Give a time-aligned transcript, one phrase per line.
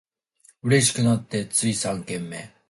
[0.63, 2.51] 嬉しくなってつい三軒目